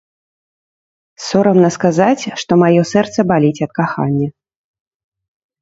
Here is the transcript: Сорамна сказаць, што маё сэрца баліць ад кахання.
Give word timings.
Сорамна 1.25 1.69
сказаць, 1.77 2.23
што 2.45 2.51
маё 2.63 2.81
сэрца 2.93 3.19
баліць 3.33 3.63
ад 3.69 3.77
кахання. 3.79 4.27